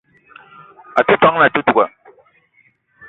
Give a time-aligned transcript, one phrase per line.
[0.99, 1.85] A te ton na àte duga